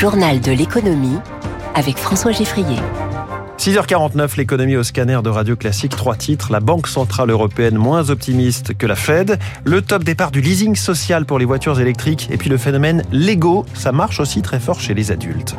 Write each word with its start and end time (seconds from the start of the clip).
journal 0.00 0.40
de 0.40 0.50
l'économie 0.52 1.18
avec 1.74 1.98
François 1.98 2.32
Giffrier. 2.32 2.78
6h49, 3.58 4.38
l'économie 4.38 4.76
au 4.76 4.82
scanner 4.82 5.18
de 5.22 5.28
Radio 5.28 5.56
Classique. 5.56 5.94
Trois 5.94 6.16
titres. 6.16 6.50
La 6.50 6.60
Banque 6.60 6.86
Centrale 6.86 7.28
Européenne 7.28 7.76
moins 7.76 8.08
optimiste 8.08 8.74
que 8.78 8.86
la 8.86 8.96
Fed. 8.96 9.38
Le 9.64 9.82
top 9.82 10.02
départ 10.02 10.30
du 10.30 10.40
leasing 10.40 10.74
social 10.74 11.26
pour 11.26 11.38
les 11.38 11.44
voitures 11.44 11.78
électriques. 11.80 12.28
Et 12.30 12.38
puis 12.38 12.48
le 12.48 12.56
phénomène 12.56 13.02
Lego. 13.12 13.66
Ça 13.74 13.92
marche 13.92 14.20
aussi 14.20 14.40
très 14.40 14.58
fort 14.58 14.80
chez 14.80 14.94
les 14.94 15.12
adultes. 15.12 15.54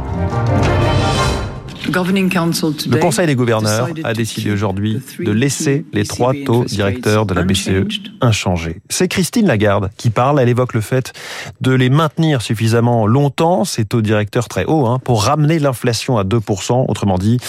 Le 1.93 2.97
Conseil 2.99 3.27
des 3.27 3.35
gouverneurs 3.35 3.89
a 4.03 4.13
décidé 4.13 4.51
aujourd'hui 4.51 5.01
de 5.19 5.31
laisser 5.31 5.85
les 5.91 6.05
trois 6.05 6.33
taux 6.45 6.63
directeurs 6.63 7.25
de 7.25 7.33
la 7.33 7.43
BCE 7.43 7.85
inchangés. 8.21 8.81
C'est 8.89 9.09
Christine 9.09 9.47
Lagarde 9.47 9.89
qui 9.97 10.09
parle. 10.09 10.39
Elle 10.39 10.47
évoque 10.47 10.73
le 10.73 10.81
fait 10.81 11.11
de 11.59 11.71
les 11.71 11.89
maintenir 11.89 12.41
suffisamment 12.41 13.07
longtemps, 13.07 13.65
ces 13.65 13.83
taux 13.83 14.01
directeurs 14.01 14.47
très 14.47 14.63
hauts, 14.65 14.85
hein, 14.85 14.99
pour 15.03 15.23
ramener 15.23 15.59
l'inflation 15.59 16.17
à 16.17 16.23
2%. 16.23 16.85
Autrement 16.87 17.17
dit, 17.17 17.39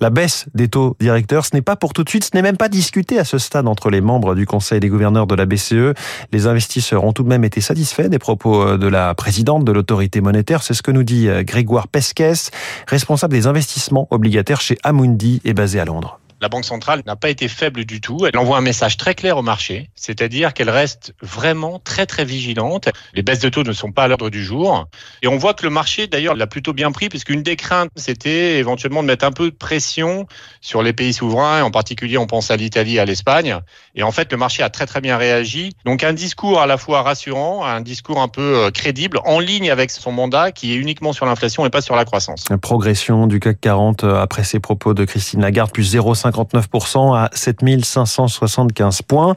la 0.00 0.10
baisse 0.10 0.46
des 0.54 0.68
taux 0.68 0.96
directeurs, 0.98 1.46
ce 1.46 1.54
n'est 1.54 1.62
pas 1.62 1.76
pour 1.76 1.92
tout 1.92 2.02
de 2.02 2.08
suite, 2.08 2.24
ce 2.24 2.30
n'est 2.34 2.42
même 2.42 2.56
pas 2.56 2.68
discuté 2.68 3.18
à 3.18 3.24
ce 3.24 3.38
stade 3.38 3.68
entre 3.68 3.90
les 3.90 4.00
membres 4.00 4.34
du 4.34 4.46
Conseil 4.46 4.80
des 4.80 4.88
gouverneurs 4.88 5.26
de 5.26 5.34
la 5.34 5.46
BCE. 5.46 5.94
Les 6.32 6.46
investisseurs 6.46 7.04
ont 7.04 7.12
tout 7.12 7.22
de 7.22 7.28
même 7.28 7.44
été 7.44 7.60
satisfaits 7.60 8.08
des 8.08 8.18
propos 8.18 8.62
euh, 8.62 8.78
de 8.78 8.88
la 8.88 9.14
présidente 9.14 9.64
de 9.64 9.72
l'autorité 9.72 10.20
monétaire. 10.20 10.62
C'est 10.62 10.74
ce 10.74 10.82
que 10.82 10.90
nous 10.90 11.04
dit 11.04 11.28
euh, 11.28 11.44
Grégoire 11.44 11.86
Pesquès, 11.86 12.50
responsable 12.88 13.32
des 13.32 13.46
investissements 13.46 13.91
obligataire 14.10 14.60
chez 14.60 14.78
Amundi 14.82 15.40
et 15.44 15.54
basé 15.54 15.80
à 15.80 15.84
Londres 15.84 16.18
la 16.42 16.48
Banque 16.48 16.64
centrale 16.64 17.02
n'a 17.06 17.14
pas 17.14 17.30
été 17.30 17.46
faible 17.46 17.84
du 17.84 18.00
tout. 18.00 18.26
Elle 18.26 18.36
envoie 18.36 18.58
un 18.58 18.62
message 18.62 18.96
très 18.96 19.14
clair 19.14 19.38
au 19.38 19.42
marché, 19.42 19.90
c'est-à-dire 19.94 20.52
qu'elle 20.52 20.70
reste 20.70 21.14
vraiment 21.22 21.78
très 21.78 22.04
très 22.04 22.24
vigilante. 22.24 22.88
Les 23.14 23.22
baisses 23.22 23.38
de 23.38 23.48
taux 23.48 23.62
ne 23.62 23.72
sont 23.72 23.92
pas 23.92 24.04
à 24.04 24.08
l'ordre 24.08 24.28
du 24.28 24.42
jour. 24.42 24.88
Et 25.22 25.28
on 25.28 25.36
voit 25.36 25.54
que 25.54 25.62
le 25.62 25.70
marché, 25.70 26.08
d'ailleurs, 26.08 26.34
l'a 26.34 26.48
plutôt 26.48 26.72
bien 26.72 26.90
pris, 26.90 27.08
puisqu'une 27.08 27.44
des 27.44 27.54
craintes, 27.54 27.90
c'était 27.94 28.58
éventuellement 28.58 29.02
de 29.02 29.06
mettre 29.06 29.24
un 29.24 29.30
peu 29.30 29.52
de 29.52 29.56
pression 29.56 30.26
sur 30.60 30.82
les 30.82 30.92
pays 30.92 31.12
souverains, 31.12 31.62
en 31.62 31.70
particulier 31.70 32.18
on 32.18 32.26
pense 32.26 32.50
à 32.50 32.56
l'Italie 32.56 32.96
et 32.96 33.00
à 33.00 33.04
l'Espagne. 33.04 33.56
Et 33.94 34.02
en 34.02 34.10
fait, 34.10 34.32
le 34.32 34.38
marché 34.38 34.64
a 34.64 34.70
très 34.70 34.86
très 34.86 35.00
bien 35.00 35.16
réagi. 35.16 35.72
Donc 35.84 36.02
un 36.02 36.12
discours 36.12 36.60
à 36.60 36.66
la 36.66 36.76
fois 36.76 37.02
rassurant, 37.02 37.64
un 37.64 37.80
discours 37.80 38.20
un 38.20 38.28
peu 38.28 38.56
euh, 38.56 38.70
crédible, 38.70 39.20
en 39.24 39.38
ligne 39.38 39.70
avec 39.70 39.92
son 39.92 40.10
mandat, 40.10 40.50
qui 40.50 40.72
est 40.72 40.76
uniquement 40.76 41.12
sur 41.12 41.24
l'inflation 41.24 41.64
et 41.64 41.70
pas 41.70 41.82
sur 41.82 41.94
la 41.94 42.04
croissance. 42.04 42.44
La 42.50 42.58
progression 42.58 43.28
du 43.28 43.38
CAC 43.38 43.60
40 43.60 44.02
euh, 44.02 44.16
après 44.16 44.42
ces 44.42 44.58
propos 44.58 44.92
de 44.92 45.04
Christine 45.04 45.40
Lagarde, 45.40 45.70
plus 45.70 45.94
0,5 45.94 46.31
59% 46.32 47.16
à 47.16 47.30
7575 47.32 49.02
points. 49.02 49.34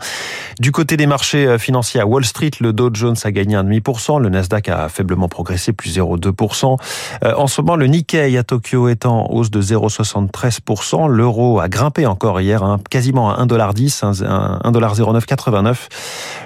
Du 0.59 0.71
côté 0.71 0.97
des 0.97 1.07
marchés 1.07 1.45
euh, 1.45 1.57
financiers 1.57 1.99
à 1.99 2.05
Wall 2.05 2.25
Street, 2.25 2.51
le 2.59 2.73
Dow 2.73 2.89
Jones 2.93 3.15
a 3.23 3.31
gagné 3.31 3.55
1,5%, 3.55 4.21
le 4.21 4.29
Nasdaq 4.29 4.69
a 4.69 4.89
faiblement 4.89 5.27
progressé, 5.27 5.73
plus 5.73 5.97
0,2%. 5.97 6.77
Euh, 7.23 7.33
en 7.35 7.47
ce 7.47 7.61
moment, 7.61 7.75
le 7.75 7.87
Nikkei 7.87 8.37
à 8.37 8.43
Tokyo 8.43 8.87
est 8.87 9.05
en 9.05 9.27
hausse 9.29 9.51
de 9.51 9.61
0,73%. 9.61 11.07
L'euro 11.07 11.59
a 11.59 11.67
grimpé 11.67 12.05
encore 12.05 12.39
hier, 12.41 12.63
hein, 12.63 12.79
quasiment 12.89 13.31
à 13.31 13.43
1,10$, 13.43 14.23
1,0989. 14.23 15.75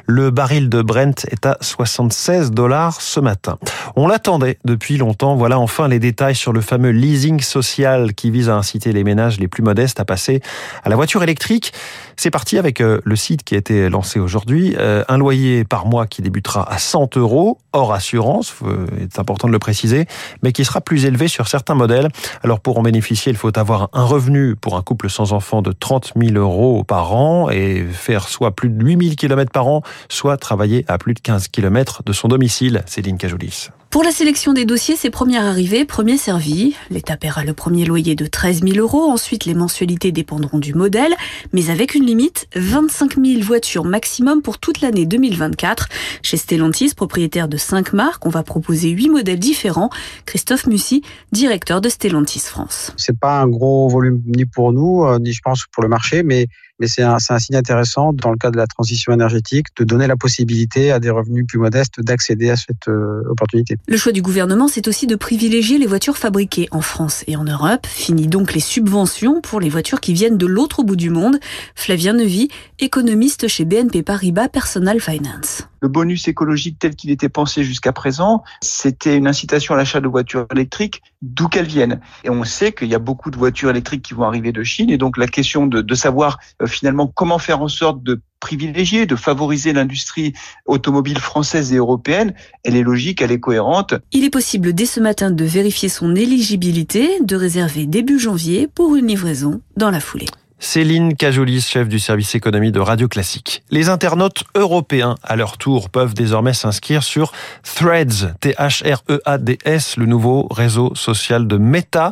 Le 0.06 0.32
baril 0.32 0.70
de 0.70 0.82
Brent 0.82 1.26
est 1.30 1.46
à 1.46 1.58
76 1.62 2.52
dollars 2.52 3.02
ce 3.02 3.20
matin. 3.20 3.58
On 3.96 4.08
l'attendait 4.08 4.58
depuis 4.66 4.98
longtemps. 4.98 5.36
Voilà 5.36 5.60
enfin 5.60 5.88
les 5.88 6.00
détails 6.00 6.36
sur 6.36 6.54
le 6.54 6.62
fameux 6.62 6.92
leasing 6.92 7.40
social 7.42 8.14
qui 8.14 8.32
vise 8.32 8.50
à 8.50 8.56
inciter 8.56 8.94
les 8.94 9.04
ménages 9.04 9.40
les 9.40 9.48
plus 9.48 9.64
modestes 9.64 10.00
à 10.00 10.06
passer 10.06 10.39
à 10.84 10.90
la 10.90 10.96
voiture 10.96 11.24
électrique. 11.24 11.74
C'est 12.18 12.32
parti 12.32 12.58
avec 12.58 12.82
euh, 12.82 13.00
le 13.06 13.16
site 13.16 13.44
qui 13.44 13.56
a 13.56 13.58
été 13.58 13.90
lancé 13.90 14.20
aujourd'hui. 14.20 14.76
Euh, 14.78 15.04
un 15.08 15.18
loyer 15.18 15.64
par 15.64 15.86
mois 15.86 16.06
qui 16.06 16.22
débutera 16.22 16.70
à 16.70 16.78
100 16.78 17.16
euros, 17.18 17.60
hors 17.72 17.94
assurance, 17.94 18.54
c'est 19.00 19.20
important 19.20 19.48
de 19.48 19.54
le 19.54 19.60
préciser, 19.60 20.06
mais 20.44 20.52
qui 20.52 20.66
sera 20.66 20.82
plus 20.82 21.06
élevé 21.06 21.28
sur 21.28 21.48
certains 21.48 21.76
modèles. 21.76 22.10
Alors 22.44 22.60
pour 22.60 22.78
en 22.78 22.82
bénéficier, 22.82 23.32
il 23.32 23.38
faut 23.38 23.58
avoir 23.58 23.90
un 23.94 24.04
revenu 24.04 24.56
pour 24.56 24.76
un 24.76 24.82
couple 24.82 25.10
sans 25.10 25.32
enfant 25.32 25.62
de 25.62 25.72
30 25.72 26.14
000 26.16 26.36
euros 26.36 26.84
par 26.84 27.16
an 27.16 27.50
et 27.50 27.86
faire 27.86 28.28
soit 28.28 28.52
plus 28.52 28.70
de 28.70 28.84
8 28.84 29.02
000 29.02 29.16
km 29.16 29.52
par 29.52 29.68
an, 29.68 29.82
soit 30.10 30.38
travailler 30.38 30.84
à 30.88 30.98
plus 30.98 31.14
de 31.14 31.20
15 31.20 31.48
km 31.48 32.04
de 32.06 32.12
son 32.14 32.28
domicile. 32.28 32.84
Céline 32.86 33.18
Cajoulis. 33.18 33.70
Pour 33.90 34.04
la 34.04 34.12
sélection 34.12 34.54
des 34.54 34.66
dossiers, 34.66 34.96
c'est 34.96 35.10
première 35.10 35.44
arrivée, 35.44 35.84
premier 35.84 36.18
servi. 36.18 36.76
L'État 36.92 37.18
paiera 37.18 37.44
le 37.44 37.54
premier 37.54 37.86
loyer 37.86 38.14
de 38.14 38.28
13 38.28 38.62
000 38.62 38.78
euros. 38.78 39.10
Ensuite, 39.10 39.46
les 39.46 39.56
mensualités 39.56 40.12
dépendront 40.12 40.60
du 40.60 40.76
modèle, 40.76 41.16
mais 41.54 41.72
avec 41.72 41.96
une 41.96 42.06
limite 42.06 42.48
25 42.56 43.16
000 43.16 43.42
voitures 43.42 43.86
maximum 43.86 44.44
pour 44.44 44.60
toute 44.60 44.82
l'année 44.82 45.08
2024. 45.08 45.90
Chez 46.22 46.38
Stellantis, 46.38 46.94
propriétaire 46.94 47.48
de 47.48 47.58
5 47.58 47.94
marques, 47.94 48.28
on 48.28 48.30
va 48.30 48.44
proposer 48.44 48.90
8 48.90 49.10
modèles 49.10 49.40
différents. 49.40 49.90
Christophe 50.28 50.68
Mussy, 50.68 51.02
directeur 51.32 51.82
de 51.82 51.90
Stellantis 51.90 52.42
France. 52.42 52.94
C'est 52.96 53.18
pas 53.18 53.42
un 53.42 53.48
gros 53.48 53.90
volume 53.90 54.22
ni 54.28 54.46
pour 54.46 54.72
nous, 54.72 55.04
euh, 55.04 55.18
ni 55.18 55.34
je 55.34 55.42
pense 55.44 55.66
pour 55.72 55.82
le 55.82 55.90
marché, 55.90 56.22
mais 56.22 56.46
mais 56.80 56.88
c'est 56.88 57.04
un, 57.04 57.20
signe 57.20 57.56
intéressant 57.56 58.14
dans 58.14 58.32
le 58.32 58.38
cadre 58.38 58.54
de 58.54 58.58
la 58.58 58.68
transition 58.68 59.14
énergétique 59.14 59.68
de 59.78 59.84
donner 59.84 60.08
la 60.08 60.16
possibilité 60.16 60.92
à 60.92 61.00
des 61.00 61.10
revenus 61.10 61.46
plus 61.48 61.60
modestes 61.60 62.02
d'accéder 62.02 62.50
à 62.50 62.56
cette 62.56 62.88
euh, 62.88 63.22
opportunité. 63.30 63.78
Le 63.88 63.98
choix 63.98 64.12
du 64.12 64.22
gouvernement, 64.22 64.68
c'est 64.68 64.88
aussi 64.88 65.08
de 65.08 65.16
privilégier 65.16 65.78
les 65.78 65.88
voitures 65.88 66.18
fabriquées 66.18 66.68
en 66.72 66.82
France 66.82 67.24
et 67.28 67.36
en 67.36 67.44
Europe. 67.44 67.86
Fini 67.88 68.28
donc 68.28 68.54
les 68.54 68.60
subventions 68.60 69.42
pour 69.42 69.60
les 69.60 69.70
voitures 69.70 70.00
qui 70.00 70.14
viennent 70.14 70.38
de 70.38 70.46
l'autre 70.46 70.84
bout 70.84 70.96
du 70.96 71.10
monde. 71.10 71.40
Flavien 71.76 72.14
Nevy, 72.14 72.50
économiste 72.80 73.48
chez 73.48 73.66
BNP 73.66 74.04
Paribas 74.04 74.50
Personal 74.50 75.00
Finance. 75.00 75.69
Le 75.82 75.88
bonus 75.88 76.28
écologique 76.28 76.78
tel 76.80 76.96
qu'il 76.96 77.12
était 77.12 77.30
pensé 77.30 77.64
jusqu'à 77.64 77.94
présent, 77.94 78.44
c'était 78.62 79.18
une 79.18 79.28
incitation 79.28 79.74
à 79.74 79.78
l'achat 79.78 80.02
de 80.02 80.08
voitures 80.08 80.48
électriques, 80.54 81.02
d'où 81.22 81.48
qu'elles 81.48 81.68
viennent. 81.68 82.00
Et 82.24 82.30
on 82.30 82.44
sait 82.44 82.72
qu'il 82.72 82.88
y 82.88 82.96
a 82.96 83.00
beaucoup 83.00 83.32
de 83.32 83.38
voitures 83.38 83.70
électriques 83.70 84.02
qui 84.02 84.14
vont 84.14 84.24
arriver 84.24 84.52
de 84.52 84.64
Chine. 84.64 84.90
Et 84.90 84.98
donc 84.98 85.18
la 85.18 85.28
question 85.28 85.68
de, 85.68 85.96
savoir 85.96 86.40
euh, 86.62 86.68
finalement 86.68 87.08
comment 87.08 87.40
faire 87.40 87.62
en 87.62 87.68
sorte 87.68 88.04
de 88.04 88.22
privilégier, 88.40 89.06
de 89.06 89.16
favoriser 89.16 89.74
l'industrie 89.74 90.34
automobile 90.66 91.20
française 91.20 91.74
et 91.74 91.78
européenne, 91.78 92.34
elle 92.64 92.76
est 92.76 92.84
logique, 92.84 93.22
elle 93.22 93.32
est 93.32 93.40
cohérente. 93.40 93.96
Il 94.14 94.24
est 94.24 94.30
possible 94.30 94.74
dès 94.74 94.86
ce 94.86 95.00
matin 95.00 95.30
de 95.30 95.44
vérifier 95.44 95.90
son 95.90 96.16
éligibilité, 96.16 97.20
de 97.22 97.36
réserver 97.36 97.86
début 97.86 98.20
janvier 98.20 98.68
pour 98.74 98.96
une 98.96 99.08
livraison 99.08 99.62
dans 99.76 99.92
la 99.92 100.00
foulée. 100.00 100.28
Céline 100.62 101.16
Cajolis, 101.16 101.62
chef 101.62 101.88
du 101.88 102.00
service 102.00 102.36
économie 102.36 102.74
de 102.74 102.82
Radio 102.82 103.08
Classique. 103.08 103.64
Les 103.72 103.88
internautes 103.88 104.44
européens, 104.56 105.16
à 105.24 105.38
leur 105.38 105.58
tour, 105.58 105.90
peuvent 105.90 106.14
désormais 106.14 106.54
s'inscrire 106.54 107.02
sur 107.02 107.32
Threads, 107.64 108.34
T-H-R-E-A-D-S, 108.42 109.96
le 109.96 110.06
nouveau 110.06 110.50
réseau 110.52 110.94
social 110.96 111.48
de 111.48 111.56
Meta, 111.56 112.12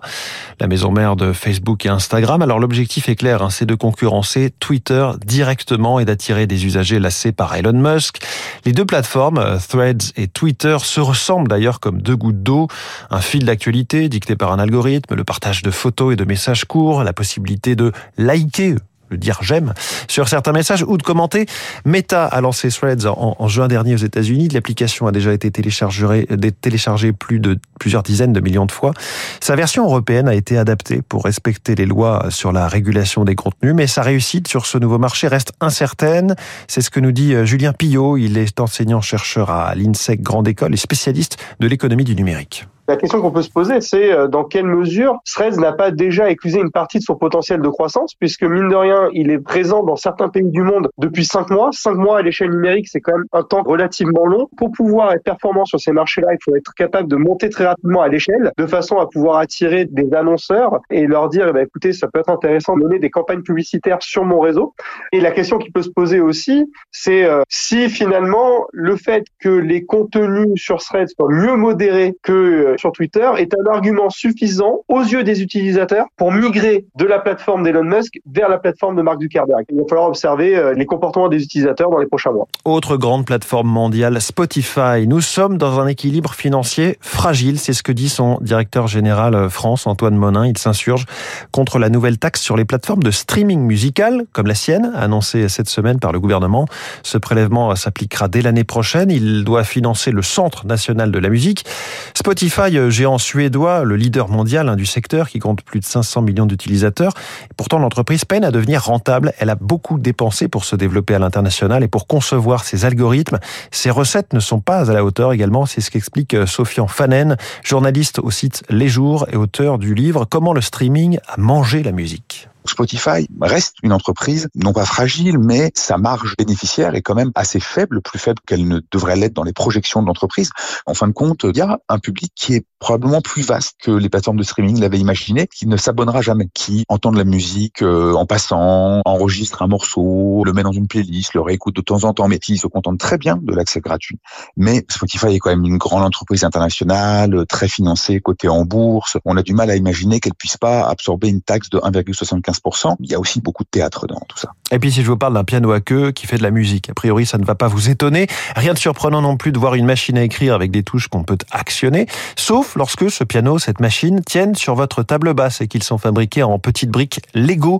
la 0.61 0.67
maison 0.67 0.91
mère 0.91 1.17
de 1.17 1.33
Facebook 1.33 1.85
et 1.85 1.89
Instagram. 1.89 2.41
Alors 2.41 2.59
l'objectif 2.59 3.09
est 3.09 3.17
clair, 3.17 3.43
hein, 3.43 3.49
c'est 3.49 3.65
de 3.65 3.75
concurrencer 3.75 4.53
Twitter 4.61 5.05
directement 5.25 5.99
et 5.99 6.05
d'attirer 6.05 6.47
des 6.47 6.65
usagers 6.65 6.99
lassés 6.99 7.33
par 7.33 7.53
Elon 7.53 7.73
Musk. 7.73 8.19
Les 8.63 8.71
deux 8.71 8.85
plateformes, 8.85 9.39
euh, 9.39 9.57
Threads 9.67 10.13
et 10.15 10.29
Twitter, 10.29 10.77
se 10.81 11.01
ressemblent 11.01 11.49
d'ailleurs 11.49 11.81
comme 11.81 12.01
deux 12.01 12.15
gouttes 12.15 12.43
d'eau. 12.43 12.69
Un 13.09 13.21
fil 13.21 13.43
d'actualité 13.43 14.07
dicté 14.07 14.37
par 14.37 14.53
un 14.53 14.59
algorithme, 14.59 15.15
le 15.15 15.25
partage 15.25 15.63
de 15.63 15.71
photos 15.71 16.13
et 16.13 16.15
de 16.15 16.23
messages 16.23 16.63
courts, 16.63 17.03
la 17.03 17.13
possibilité 17.13 17.75
de 17.75 17.91
liker 18.17 18.36
liker 18.37 18.75
le 19.09 19.17
dire 19.17 19.39
j'aime 19.41 19.73
sur 20.07 20.27
certains 20.27 20.51
messages 20.51 20.83
ou 20.87 20.97
de 20.97 21.03
commenter. 21.03 21.45
Meta 21.85 22.25
a 22.25 22.41
lancé 22.41 22.69
Threads 22.69 23.05
en, 23.05 23.47
juin 23.47 23.67
dernier 23.67 23.93
aux 23.93 23.97
États-Unis. 23.97 24.49
L'application 24.49 25.07
a 25.07 25.11
déjà 25.11 25.33
été 25.33 25.49
téléchargée, 25.51 26.27
téléchargée 26.61 27.13
plus 27.13 27.39
de 27.39 27.57
plusieurs 27.79 28.03
dizaines 28.03 28.33
de 28.33 28.39
millions 28.39 28.65
de 28.65 28.71
fois. 28.71 28.93
Sa 29.39 29.55
version 29.55 29.85
européenne 29.85 30.27
a 30.27 30.33
été 30.33 30.57
adaptée 30.57 31.01
pour 31.01 31.23
respecter 31.23 31.75
les 31.75 31.85
lois 31.85 32.25
sur 32.29 32.51
la 32.51 32.67
régulation 32.67 33.23
des 33.23 33.35
contenus, 33.35 33.73
mais 33.73 33.87
sa 33.87 34.01
réussite 34.01 34.47
sur 34.47 34.65
ce 34.65 34.77
nouveau 34.77 34.97
marché 34.97 35.27
reste 35.27 35.53
incertaine. 35.61 36.35
C'est 36.67 36.81
ce 36.81 36.89
que 36.89 36.99
nous 36.99 37.11
dit 37.11 37.33
euh, 37.33 37.45
Julien 37.45 37.73
Pillot. 37.73 38.17
Il 38.17 38.37
est 38.37 38.59
enseignant-chercheur 38.59 39.49
à 39.49 39.73
l'INSEC 39.75 40.21
Grande 40.21 40.47
École 40.47 40.73
et 40.73 40.77
spécialiste 40.77 41.37
de 41.59 41.67
l'économie 41.67 42.03
du 42.03 42.15
numérique. 42.15 42.67
La 42.89 42.95
question 42.95 43.21
qu'on 43.21 43.31
peut 43.31 43.41
se 43.41 43.49
poser, 43.49 43.81
c'est 43.81 44.13
euh, 44.13 44.29
dans 44.29 44.45
quelle 44.45 44.65
mesure 44.65 45.19
Threads 45.25 45.57
n'a 45.59 45.73
pas 45.73 45.91
déjà 45.91 46.29
écusé 46.29 46.61
une 46.61 46.71
partie 46.71 46.99
de 46.99 47.03
son 47.03 47.15
potentiel 47.15 47.61
de 47.61 47.67
croissance, 47.67 48.13
puisque 48.15 48.43
mine 48.43 48.69
de 48.69 48.75
rien, 48.75 49.09
il 49.11 49.29
est 49.29 49.39
présent 49.39 49.83
dans 49.83 49.97
certains 49.97 50.29
pays 50.29 50.49
du 50.49 50.61
monde 50.61 50.87
depuis 50.97 51.25
cinq 51.25 51.49
mois. 51.49 51.69
Cinq 51.73 51.95
mois 51.95 52.19
à 52.19 52.21
l'échelle 52.21 52.51
numérique, 52.51 52.87
c'est 52.87 53.01
quand 53.01 53.11
même 53.11 53.25
un 53.33 53.43
temps 53.43 53.61
relativement 53.61 54.25
long. 54.25 54.47
Pour 54.55 54.71
pouvoir 54.71 55.11
être 55.11 55.23
performant 55.23 55.65
sur 55.65 55.81
ces 55.81 55.91
marchés-là, 55.91 56.29
il 56.31 56.37
faut 56.41 56.55
être 56.55 56.73
capable 56.75 57.09
de 57.09 57.17
monter 57.17 57.49
très 57.49 57.65
rapidement 57.65 58.01
à 58.01 58.07
l'échelle, 58.07 58.53
de 58.57 58.65
façon 58.65 58.99
à 58.99 59.07
pouvoir 59.07 59.39
attirer 59.39 59.83
des 59.83 60.13
annonceurs 60.13 60.79
et 60.89 61.07
leur 61.07 61.27
dire, 61.27 61.47
eh 61.49 61.51
ben, 61.51 61.65
écoutez, 61.65 61.91
ça 61.91 62.07
peut 62.07 62.21
être 62.21 62.29
intéressant 62.29 62.77
de 62.77 62.85
mener 62.85 62.99
des 62.99 63.09
campagnes 63.09 63.41
publicitaires 63.41 64.01
sur 64.01 64.23
mon 64.23 64.39
réseau. 64.39 64.73
Et 65.11 65.19
la 65.19 65.31
question 65.31 65.57
qui 65.57 65.71
peut 65.71 65.81
se 65.81 65.89
poser 65.89 66.21
aussi, 66.21 66.71
c'est 66.91 67.25
euh, 67.25 67.41
si 67.49 67.89
finalement 67.89 68.65
le 68.71 68.95
fait 68.95 69.25
que 69.41 69.49
les 69.49 69.83
contenus 69.83 70.47
sur 70.55 70.77
Threads 70.77 71.09
soient 71.09 71.27
mieux 71.29 71.57
modérés 71.57 72.15
que 72.23 72.31
euh, 72.31 72.76
sur 72.77 72.91
Twitter 72.91 73.29
est 73.37 73.53
un 73.53 73.71
argument 73.71 74.09
suffisant 74.09 74.81
aux 74.87 75.01
yeux 75.01 75.23
des 75.23 75.41
utilisateurs 75.41 76.05
pour 76.15 76.31
migrer 76.31 76.85
de 76.95 77.05
la 77.05 77.19
plateforme 77.19 77.63
d'Elon 77.63 77.83
Musk 77.83 78.19
vers 78.31 78.49
la 78.49 78.57
plateforme 78.57 78.95
de 78.95 79.01
Mark 79.01 79.21
Zuckerberg. 79.21 79.65
Il 79.69 79.77
va 79.77 79.83
falloir 79.89 80.07
observer 80.07 80.55
euh, 80.55 80.73
les 80.73 80.85
comportements 80.85 81.29
des 81.29 81.43
utilisateurs 81.43 81.89
dans 81.89 81.99
les 81.99 82.05
prochains 82.05 82.31
mois. 82.31 82.47
Autre 82.65 82.97
grande 82.97 83.25
plateforme 83.25 83.67
mondiale, 83.67 84.19
Spotify. 84.21 85.07
Nous 85.07 85.21
sommes 85.21 85.57
dans 85.57 85.79
un 85.79 85.87
équilibre 85.87 86.33
financier 86.33 86.97
fragile, 87.01 87.59
c'est 87.59 87.73
ce 87.73 87.83
que 87.83 87.91
dit 87.91 88.09
son 88.09 88.37
directeur 88.41 88.87
général 88.87 89.35
euh, 89.35 89.49
France, 89.49 89.87
Antoine 89.87 90.15
Monin. 90.15 90.45
Il 90.45 90.57
s'insurge 90.57 91.05
contre 91.51 91.79
la 91.79 91.89
nouvelle 91.89 92.17
taxe 92.17 92.41
sur 92.41 92.57
les 92.57 92.65
plateformes 92.65 93.03
de 93.03 93.11
streaming 93.11 93.61
musical, 93.61 94.25
comme 94.33 94.47
la 94.47 94.55
sienne, 94.55 94.91
annoncée 94.95 95.49
cette 95.49 95.69
semaine 95.69 95.99
par 95.99 96.11
le 96.11 96.19
gouvernement. 96.19 96.65
Ce 97.03 97.17
prélèvement 97.17 97.75
s'appliquera 97.75 98.27
dès 98.27 98.41
l'année 98.41 98.63
prochaine. 98.63 99.11
Il 99.11 99.43
doit 99.43 99.63
financer 99.63 100.11
le 100.11 100.21
Centre 100.21 100.65
national 100.65 101.11
de 101.11 101.19
la 101.19 101.29
musique. 101.29 101.65
Spotify, 102.13 102.66
euh, 102.75 102.89
géant 102.89 103.17
suédois, 103.17 103.83
le 103.83 103.95
leader 103.95 104.29
mondial 104.29 104.69
hein, 104.69 104.75
du 104.75 104.85
secteur, 104.85 105.29
qui 105.29 105.39
compte 105.39 105.61
plus 105.61 105.79
de 105.79 105.85
500 105.85 106.21
millions 106.21 106.45
d'utilisateurs. 106.45 107.13
Pourtant, 107.55 107.79
l'entreprise 107.79 108.25
peine 108.25 108.43
à 108.43 108.51
devenir 108.51 108.83
rentable. 108.83 109.33
Elle 109.39 109.49
a 109.49 109.55
beaucoup 109.55 109.97
dépensé 109.97 110.47
pour 110.47 110.65
se 110.65 110.75
développer 110.75 111.15
à 111.15 111.19
l'international 111.19 111.83
et 111.83 111.87
pour 111.87 112.07
concevoir 112.07 112.63
ses 112.63 112.85
algorithmes. 112.85 113.39
Ses 113.71 113.89
recettes 113.89 114.33
ne 114.33 114.39
sont 114.39 114.59
pas 114.59 114.89
à 114.89 114.93
la 114.93 115.03
hauteur 115.03 115.33
également. 115.33 115.65
C'est 115.65 115.81
ce 115.81 115.91
qu'explique 115.91 116.33
euh, 116.33 116.45
Sofian 116.45 116.87
Fanen, 116.87 117.37
journaliste 117.63 118.19
au 118.19 118.31
site 118.31 118.63
Les 118.69 118.89
Jours 118.89 119.27
et 119.31 119.35
auteur 119.35 119.77
du 119.77 119.95
livre 119.95 120.25
Comment 120.25 120.53
le 120.53 120.61
streaming 120.61 121.19
a 121.27 121.37
mangé 121.37 121.83
la 121.83 121.91
musique. 121.91 122.49
Spotify 122.69 123.27
reste 123.41 123.75
une 123.83 123.93
entreprise 123.93 124.49
non 124.55 124.73
pas 124.73 124.85
fragile, 124.85 125.37
mais 125.37 125.71
sa 125.75 125.97
marge 125.97 126.35
bénéficiaire 126.37 126.95
est 126.95 127.01
quand 127.01 127.15
même 127.15 127.31
assez 127.35 127.59
faible, 127.59 128.01
plus 128.01 128.19
faible 128.19 128.39
qu'elle 128.45 128.67
ne 128.67 128.79
devrait 128.91 129.15
l'être 129.15 129.33
dans 129.33 129.43
les 129.43 129.53
projections 129.53 130.01
de 130.01 130.07
l'entreprise. 130.07 130.49
En 130.85 130.93
fin 130.93 131.07
de 131.07 131.13
compte, 131.13 131.43
il 131.43 131.57
y 131.57 131.61
a 131.61 131.79
un 131.89 131.99
public 131.99 132.31
qui 132.35 132.55
est 132.55 132.65
probablement 132.79 133.21
plus 133.21 133.43
vaste 133.43 133.75
que 133.81 133.91
les 133.91 134.09
plateformes 134.09 134.37
de 134.37 134.43
streaming 134.43 134.79
l'avaient 134.79 134.99
imaginé, 134.99 135.47
qui 135.47 135.67
ne 135.67 135.77
s'abonnera 135.77 136.21
jamais, 136.21 136.47
qui 136.53 136.85
entend 136.89 137.11
de 137.11 137.17
la 137.17 137.23
musique 137.23 137.81
euh, 137.81 138.13
en 138.13 138.25
passant, 138.25 139.01
enregistre 139.05 139.61
un 139.61 139.67
morceau, 139.67 140.43
le 140.45 140.53
met 140.53 140.63
dans 140.63 140.71
une 140.71 140.87
playlist, 140.87 141.33
le 141.33 141.41
réécoute 141.41 141.75
de 141.75 141.81
temps 141.81 142.03
en 142.03 142.13
temps, 142.13 142.27
mais 142.27 142.39
qui 142.39 142.57
se 142.57 142.67
contente 142.67 142.99
très 142.99 143.17
bien 143.17 143.39
de 143.41 143.53
l'accès 143.53 143.79
gratuit. 143.79 144.19
Mais 144.55 144.85
Spotify 144.89 145.27
est 145.27 145.39
quand 145.39 145.49
même 145.49 145.65
une 145.65 145.77
grande 145.77 146.03
entreprise 146.03 146.43
internationale, 146.43 147.45
très 147.47 147.67
financée, 147.67 148.19
cotée 148.19 148.49
en 148.49 148.65
bourse. 148.65 149.17
On 149.25 149.37
a 149.37 149.43
du 149.43 149.53
mal 149.53 149.69
à 149.69 149.75
imaginer 149.75 150.19
qu'elle 150.19 150.35
puisse 150.35 150.57
pas 150.57 150.87
absorber 150.87 151.29
une 151.29 151.41
taxe 151.41 151.69
de 151.69 151.79
1,75 151.79 152.95
il 152.99 153.11
y 153.11 153.15
a 153.15 153.19
aussi 153.19 153.41
beaucoup 153.41 153.63
de 153.63 153.69
théâtre 153.69 154.07
dans 154.07 154.19
tout 154.27 154.37
ça. 154.37 154.49
Et 154.71 154.79
puis 154.79 154.91
si 154.91 155.01
je 155.01 155.07
vous 155.07 155.17
parle 155.17 155.33
d'un 155.33 155.43
piano 155.43 155.71
à 155.71 155.79
queue 155.79 156.11
qui 156.11 156.27
fait 156.27 156.37
de 156.37 156.43
la 156.43 156.51
musique, 156.51 156.89
a 156.89 156.93
priori 156.93 157.25
ça 157.25 157.37
ne 157.37 157.45
va 157.45 157.55
pas 157.55 157.67
vous 157.67 157.89
étonner. 157.89 158.27
Rien 158.55 158.73
de 158.73 158.77
surprenant 158.77 159.21
non 159.21 159.37
plus 159.37 159.51
de 159.51 159.59
voir 159.59 159.75
une 159.75 159.85
machine 159.85 160.17
à 160.17 160.23
écrire 160.23 160.53
avec 160.53 160.71
des 160.71 160.83
touches 160.83 161.07
qu'on 161.07 161.23
peut 161.23 161.37
actionner, 161.51 162.07
sauf 162.35 162.66
lorsque 162.75 163.09
ce 163.09 163.23
piano, 163.23 163.59
cette 163.59 163.79
machine, 163.79 164.21
tiennent 164.21 164.55
sur 164.55 164.75
votre 164.75 165.03
table 165.03 165.33
basse 165.33 165.61
et 165.61 165.67
qu'ils 165.67 165.83
sont 165.83 165.97
fabriqués 165.97 166.43
en 166.43 166.59
petites 166.59 166.89
briques 166.89 167.21
Lego. 167.33 167.79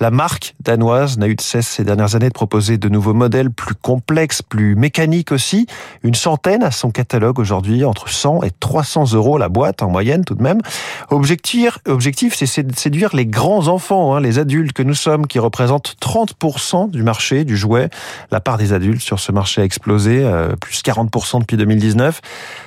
La 0.00 0.10
marque 0.10 0.54
danoise 0.60 1.18
n'a 1.18 1.28
eu 1.28 1.34
de 1.34 1.40
cesse 1.40 1.68
ces 1.68 1.84
dernières 1.84 2.14
années 2.14 2.28
de 2.28 2.34
proposer 2.34 2.78
de 2.78 2.88
nouveaux 2.88 3.14
modèles 3.14 3.50
plus 3.50 3.74
complexes, 3.74 4.42
plus 4.42 4.76
mécaniques 4.76 5.32
aussi. 5.32 5.66
Une 6.02 6.14
centaine 6.14 6.62
à 6.62 6.70
son 6.70 6.90
catalogue 6.90 7.38
aujourd'hui, 7.38 7.84
entre 7.84 8.08
100 8.08 8.42
et 8.42 8.50
300 8.50 9.12
euros 9.12 9.38
la 9.38 9.48
boîte 9.48 9.82
en 9.82 9.90
moyenne 9.90 10.24
tout 10.24 10.34
de 10.34 10.42
même. 10.42 10.60
Objectif, 11.10 11.78
objectif 11.86 12.34
c'est 12.34 12.62
de 12.62 12.76
séduire 12.76 13.14
les 13.14 13.26
grands 13.26 13.68
enfants 13.68 13.90
Hein, 13.90 14.20
les 14.20 14.38
adultes 14.38 14.72
que 14.72 14.82
nous 14.82 14.94
sommes, 14.94 15.26
qui 15.26 15.38
représentent 15.38 15.96
30% 16.00 16.90
du 16.90 17.02
marché 17.02 17.44
du 17.44 17.56
jouet. 17.56 17.90
La 18.30 18.40
part 18.40 18.58
des 18.58 18.72
adultes 18.72 19.02
sur 19.02 19.20
ce 19.20 19.32
marché 19.32 19.60
a 19.60 19.64
explosé, 19.64 20.22
euh, 20.24 20.54
plus 20.56 20.82
40% 20.82 21.40
depuis 21.40 21.56
2019. 21.56 22.20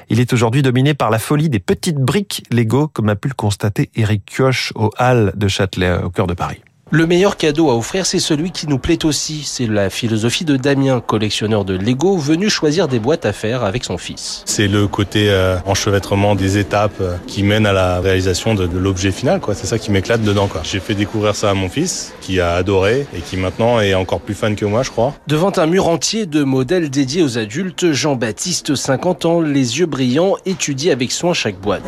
Il 0.09 0.19
est 0.19 0.31
aujourd'hui 0.33 0.61
dominé 0.61 0.93
par 0.93 1.09
la 1.09 1.19
folie 1.19 1.49
des 1.53 1.59
petites 1.59 1.99
briques 1.99 2.43
Lego, 2.49 2.87
comme 2.87 3.09
a 3.09 3.15
pu 3.15 3.27
le 3.27 3.35
constater 3.35 3.91
Eric 3.93 4.25
Kioch 4.25 4.71
au 4.73 4.89
Hall 4.97 5.33
de 5.35 5.47
Châtelet, 5.47 6.01
au 6.03 6.09
cœur 6.09 6.25
de 6.25 6.33
Paris. 6.33 6.59
Le 6.95 7.07
meilleur 7.07 7.37
cadeau 7.37 7.71
à 7.71 7.75
offrir, 7.75 8.05
c'est 8.05 8.19
celui 8.19 8.51
qui 8.51 8.67
nous 8.67 8.77
plaît 8.77 9.03
aussi. 9.03 9.41
C'est 9.45 9.65
la 9.65 9.89
philosophie 9.89 10.45
de 10.45 10.57
Damien, 10.57 11.01
collectionneur 11.01 11.65
de 11.65 11.75
Lego, 11.75 12.17
venu 12.17 12.51
choisir 12.51 12.87
des 12.87 12.99
boîtes 12.99 13.25
à 13.25 13.33
faire 13.33 13.63
avec 13.63 13.83
son 13.83 13.97
fils. 13.97 14.43
C'est 14.45 14.67
le 14.67 14.85
côté 14.87 15.31
euh, 15.31 15.57
enchevêtrement 15.65 16.35
des 16.35 16.59
étapes 16.59 17.01
euh, 17.01 17.15
qui 17.25 17.41
mènent 17.41 17.65
à 17.65 17.73
la 17.73 17.99
réalisation 17.99 18.53
de, 18.53 18.69
l'objet 18.77 19.09
final. 19.09 19.39
Quoi. 19.39 19.55
C'est 19.55 19.65
ça 19.65 19.79
qui 19.79 19.89
m'éclate 19.89 20.21
dedans. 20.21 20.45
Quoi. 20.45 20.61
J'ai 20.63 20.79
fait 20.79 20.93
découvrir 20.93 21.35
ça 21.35 21.49
à 21.49 21.55
mon 21.55 21.67
fils, 21.67 22.13
qui 22.21 22.39
a 22.39 22.53
adoré 22.53 23.07
et 23.17 23.21
qui 23.21 23.37
maintenant 23.37 23.79
est 23.79 23.95
encore 23.95 24.19
plus 24.19 24.35
fan 24.35 24.55
que 24.55 24.65
moi, 24.65 24.83
je 24.83 24.91
crois. 24.91 25.15
Devant 25.25 25.51
un 25.57 25.65
mur 25.65 25.87
entier 25.87 26.27
de 26.27 26.43
modèles 26.43 26.91
dédiés 26.91 27.23
aux 27.23 27.39
adultes, 27.39 27.91
Jean-Baptiste, 27.91 28.75
50 28.75 29.25
ans, 29.25 29.41
les 29.41 29.79
yeux 29.79 29.87
brillants, 29.87 30.35
étudie 30.45 30.91
avec 30.91 31.11
soin 31.11 31.33
chaque 31.33 31.59
boîte. 31.59 31.81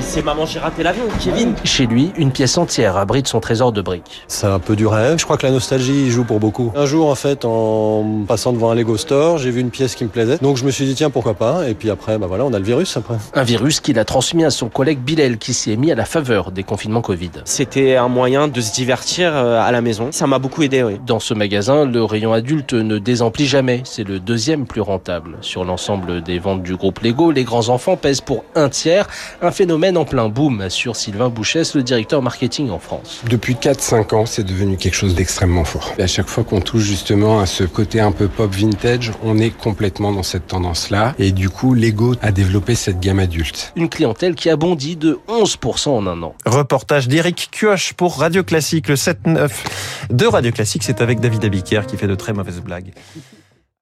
C'est 0.00 0.24
maman, 0.24 0.46
j'ai 0.46 0.60
raté 0.60 0.82
l'avion, 0.82 1.04
Kevin. 1.22 1.52
Chez 1.64 1.84
lui, 1.84 2.10
une 2.16 2.30
pièce 2.30 2.56
entière 2.56 2.96
abrite 2.96 3.28
son 3.28 3.40
trésor 3.40 3.72
de 3.72 3.82
briques. 3.82 4.13
C'est 4.28 4.46
un 4.46 4.58
peu 4.58 4.76
du 4.76 4.86
rêve. 4.86 5.18
Je 5.18 5.24
crois 5.24 5.36
que 5.36 5.46
la 5.46 5.52
nostalgie 5.52 6.10
joue 6.10 6.24
pour 6.24 6.40
beaucoup. 6.40 6.72
Un 6.76 6.86
jour, 6.86 7.08
en 7.08 7.14
fait, 7.14 7.44
en 7.44 8.24
passant 8.26 8.52
devant 8.52 8.70
un 8.70 8.74
Lego 8.74 8.96
Store, 8.96 9.38
j'ai 9.38 9.50
vu 9.50 9.60
une 9.60 9.70
pièce 9.70 9.94
qui 9.94 10.04
me 10.04 10.08
plaisait. 10.08 10.38
Donc 10.38 10.56
je 10.56 10.64
me 10.64 10.70
suis 10.70 10.84
dit, 10.84 10.94
tiens, 10.94 11.10
pourquoi 11.10 11.34
pas? 11.34 11.68
Et 11.68 11.74
puis 11.74 11.90
après, 11.90 12.18
bah 12.18 12.26
voilà, 12.26 12.44
on 12.44 12.52
a 12.52 12.58
le 12.58 12.64
virus 12.64 12.96
après. 12.96 13.16
Un 13.34 13.42
virus 13.42 13.80
qu'il 13.80 13.98
a 13.98 14.04
transmis 14.04 14.44
à 14.44 14.50
son 14.50 14.68
collègue 14.68 14.98
Bilal, 14.98 15.38
qui 15.38 15.54
s'y 15.54 15.72
est 15.72 15.76
mis 15.76 15.92
à 15.92 15.94
la 15.94 16.04
faveur 16.04 16.50
des 16.50 16.62
confinements 16.62 17.02
Covid. 17.02 17.30
C'était 17.44 17.96
un 17.96 18.08
moyen 18.08 18.48
de 18.48 18.60
se 18.60 18.72
divertir 18.72 19.32
euh, 19.34 19.60
à 19.60 19.70
la 19.72 19.80
maison. 19.80 20.08
Ça 20.10 20.26
m'a 20.26 20.38
beaucoup 20.38 20.62
aidé, 20.62 20.82
oui. 20.82 21.00
Dans 21.06 21.20
ce 21.20 21.34
magasin, 21.34 21.84
le 21.84 22.04
rayon 22.04 22.32
adulte 22.32 22.74
ne 22.74 22.98
désemplit 22.98 23.46
jamais. 23.46 23.82
C'est 23.84 24.04
le 24.04 24.20
deuxième 24.20 24.66
plus 24.66 24.80
rentable. 24.80 25.36
Sur 25.40 25.64
l'ensemble 25.64 26.22
des 26.22 26.38
ventes 26.38 26.62
du 26.62 26.76
groupe 26.76 27.00
Lego, 27.00 27.30
les 27.30 27.44
grands 27.44 27.68
enfants 27.68 27.96
pèsent 27.96 28.20
pour 28.20 28.44
un 28.54 28.68
tiers. 28.68 29.06
Un 29.42 29.50
phénomène 29.50 29.96
en 29.96 30.04
plein 30.04 30.28
boom, 30.28 30.60
assure 30.60 30.96
Sylvain 30.96 31.28
Bouchès, 31.28 31.74
le 31.74 31.82
directeur 31.82 32.22
marketing 32.22 32.70
en 32.70 32.78
France. 32.78 33.20
Depuis 33.28 33.54
4-5 33.94 34.14
ans, 34.14 34.26
c'est 34.26 34.42
devenu 34.42 34.76
quelque 34.76 34.94
chose 34.94 35.14
d'extrêmement 35.14 35.64
fort. 35.64 35.92
Et 35.98 36.02
à 36.02 36.06
chaque 36.06 36.26
fois 36.28 36.42
qu'on 36.42 36.60
touche 36.60 36.82
justement 36.82 37.38
à 37.38 37.46
ce 37.46 37.62
côté 37.64 38.00
un 38.00 38.10
peu 38.10 38.26
pop 38.28 38.52
vintage, 38.52 39.12
on 39.22 39.38
est 39.38 39.50
complètement 39.50 40.12
dans 40.12 40.22
cette 40.22 40.48
tendance-là. 40.48 41.14
Et 41.18 41.30
du 41.30 41.48
coup, 41.48 41.74
Lego 41.74 42.14
a 42.20 42.32
développé 42.32 42.74
cette 42.74 42.98
gamme 42.98 43.20
adulte. 43.20 43.72
Une 43.76 43.88
clientèle 43.88 44.34
qui 44.34 44.50
a 44.50 44.56
bondi 44.56 44.96
de 44.96 45.20
11% 45.28 45.90
en 45.90 46.06
un 46.06 46.22
an. 46.22 46.34
Reportage 46.44 47.06
d'Éric 47.06 47.50
Kioch 47.52 47.92
pour 47.96 48.18
Radio 48.18 48.42
Classique, 48.42 48.88
le 48.88 48.96
7-9 48.96 49.50
de 50.10 50.26
Radio 50.26 50.50
Classique. 50.50 50.82
C'est 50.82 51.00
avec 51.00 51.20
David 51.20 51.44
Abiker 51.44 51.82
qui 51.86 51.96
fait 51.96 52.08
de 52.08 52.16
très 52.16 52.32
mauvaises 52.32 52.60
blagues. 52.60 52.92